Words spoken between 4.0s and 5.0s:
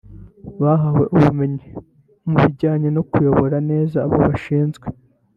abo bashinzwe